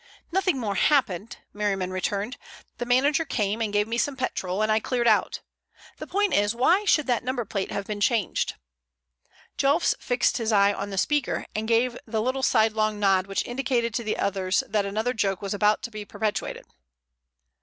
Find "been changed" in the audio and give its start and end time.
7.85-8.55